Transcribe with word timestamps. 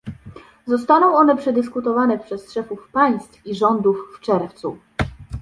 Zostaną 0.67 1.15
one 1.15 1.37
przedyskutowane 1.37 2.19
przez 2.19 2.51
szefów 2.51 2.89
państw 2.93 3.45
i 3.45 3.55
rządów 3.55 3.97
w 4.13 4.19
czerwcu 4.19 4.77